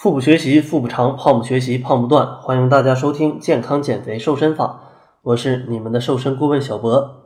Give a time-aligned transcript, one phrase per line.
[0.00, 2.40] 腹部学习腹部长，胖不学习胖不断。
[2.40, 4.80] 欢迎大家收听健康减肥瘦身法，
[5.22, 7.24] 我是你们的瘦身顾问小博。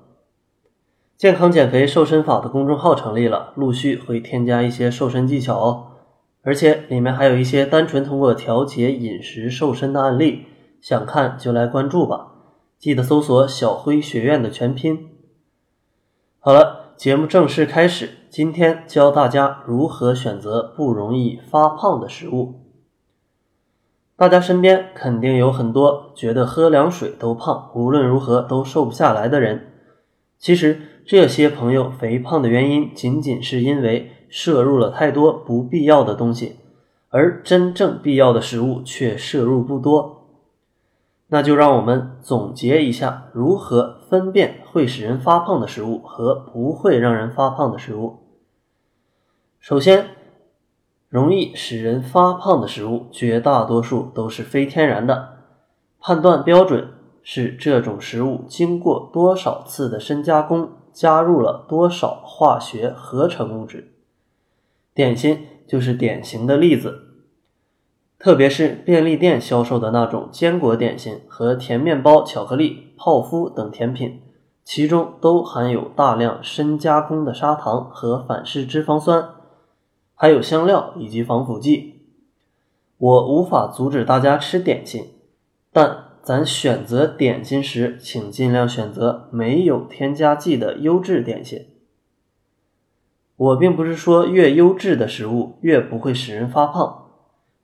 [1.19, 5.88] 健康减肥瘦身法的公众号成立了，陆续会添加一些瘦身技巧哦，
[6.40, 10.46] 而且里面还有一些单纯通过调节饮食瘦身的案例，
[10.80, 12.29] 想看就来关注吧。
[12.79, 15.11] 记得搜索“小辉学院”的全拼。
[16.39, 18.12] 好了，节目正式开始。
[18.30, 22.61] 今天教大家如何选择不容易发胖的食物。
[24.16, 29.73] 大家身边肯定有很多觉得喝凉水都胖，无论如何都瘦不下来的人。
[30.38, 36.57] 其实这些朋友肥胖的原因，仅仅是因为摄入了太多不必要的东西，
[37.09, 40.19] 而真正必要的食物却摄入不多。
[41.29, 48.19] 那就让我们总结一下，如何分辨会使人发胖的食物和不会让人发胖的食物。
[49.59, 50.07] 首先，
[51.12, 55.29] 容易使人发胖的食物，绝大多数都是非天然的。
[56.01, 56.88] 判断标准
[57.23, 63.93] 是这种食物经过多少次的深加工，加入了多少化学合成物质。
[64.94, 67.00] 点心就是典型的例子。
[68.19, 74.22] 特别是便利店销售的那种坚果点心和甜面包、巧克力、泡芙等甜品，
[74.65, 79.28] 其中都含有大量深加工的砂糖和反式脂肪酸，
[80.15, 82.03] 还有香料以及防腐剂。
[82.99, 85.06] 我无法阻止大家吃点心，
[85.72, 91.66] 但咱选择点心时，请尽量选择没有添加剂的优质点心。
[93.37, 96.99] 我并不是说越优质的食物越不会使人发胖。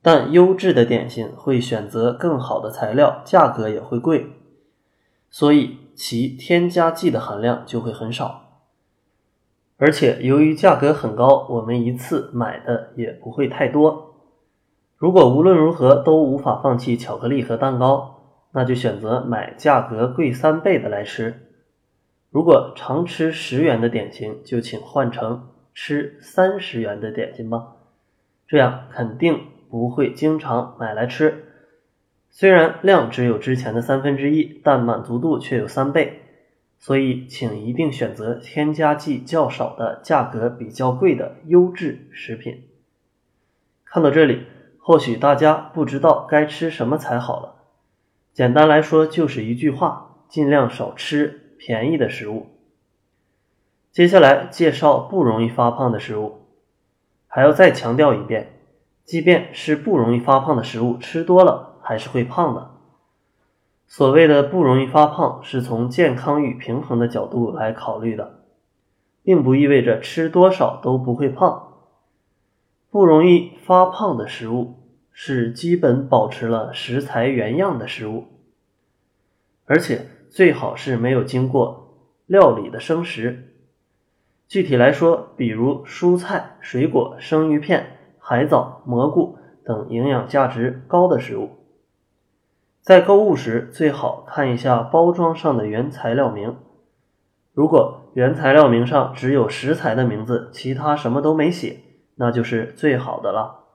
[0.01, 4.27] 但优质的点心会选择更好的材料，价格也会贵，
[5.29, 8.48] 所以其添加剂的含量就会很少。
[9.79, 14.13] 而且由于价格很高，我们一次买的也不会太多。
[14.97, 21.47] 如果无论如何都无法放弃巧克力和蛋糕，那就选择买价格贵三倍的来吃。
[22.29, 27.77] 如果常吃十元的点心，就请换成吃三十元的点心吧，
[28.47, 29.39] 这样肯定。
[29.71, 31.43] 不会经常买来吃，
[32.31, 36.18] 虽然量只有之前的三分之一，但满足度却有三倍，
[36.79, 42.63] 所以请一定选择添加剂较少的、价格比较贵的优质食品。
[43.83, 44.45] 看到这里，
[44.79, 47.55] 或许大家不知道该吃什么才好了。
[48.33, 52.47] 简单来说，就是一句话：尽量少吃便宜的食物。
[53.91, 56.45] 接下来介绍不容易发胖的食物，
[57.27, 58.53] 还要再强调一遍。
[59.03, 62.78] 即便是不容易发胖的食物，吃多了还是会胖的。
[63.89, 68.43] 所谓的不容易发胖，是从健康与平衡的角度来考虑的，
[69.23, 71.73] 并不意味着吃多少都不会胖。
[72.91, 74.75] 不容易发胖的食物
[75.11, 78.25] 是基本保持了食材原样的食物，
[79.65, 81.97] 而且最好是没有经过
[82.27, 83.55] 料理的生食。
[84.47, 87.95] 具体来说，比如蔬菜、水果、生鱼片。
[88.21, 91.49] 海藻、蘑菇等营养价值高的食物，
[92.89, 96.55] 在购物时最好看一下包装上的原材料名。
[97.53, 101.81] 如果原材料名上只有食材的名字，其他什么都没写，
[102.15, 103.65] 那就是最好的了。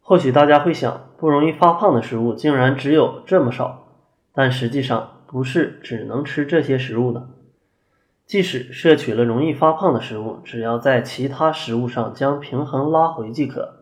[0.00, 3.88] 或许大家会想，不容易发胖的食物竟然只有这么少，
[4.32, 7.28] 但实际上不是只能吃这些食物的。
[8.24, 13.80] 即使摄取了容易发胖的食物，只要在其他食物上将平衡拉回即可。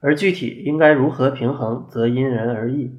[0.00, 2.98] 而具体应该如何平衡，则因人而异。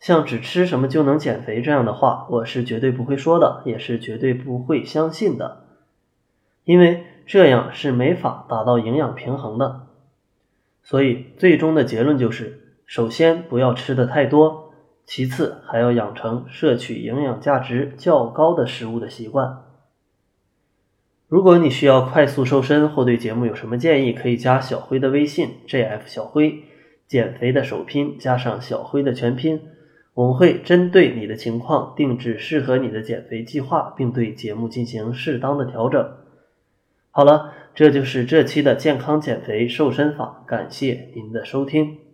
[0.00, 5.64] 像只吃什么就能减肥这样的话，我是绝对不会说的，也是绝对不会相信的，
[6.64, 9.86] 因为这样是没法达到营养平衡的。
[10.82, 14.72] 所以最终的结论就是：首先不要吃的太多。
[15.04, 19.62] 其次，还要养成摄取营养价值较高的食物的习惯。
[21.28, 26.62] 如果你需要快速瘦身或对节目有什么建议，可以加小辉的微信 jf 小辉，
[27.06, 29.62] 减肥的首拼加上小辉的全拼，
[30.18, 36.04] 我们会针对你的情况定制适合你的减肥计划，并对节目进行适当的调整。
[37.12, 42.07] 好了，这就是这期的健康减肥瘦身法，感谢您的收听。